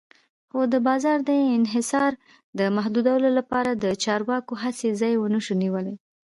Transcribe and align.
خو 0.49 0.59
د 0.73 0.75
بازار 0.87 1.17
د 1.29 1.31
انحصار 1.57 2.11
د 2.59 2.59
محدودولو 2.75 3.29
لپاره 3.37 3.71
د 3.83 3.85
چارواکو 4.03 4.53
هڅې 4.63 4.89
ځای 5.01 5.13
ونشو 5.17 5.53
نیولی. 5.63 5.95